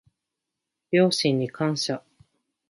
[0.91, 2.01] 両親に感謝